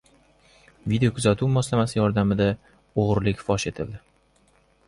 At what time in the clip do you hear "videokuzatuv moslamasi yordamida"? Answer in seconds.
0.93-2.49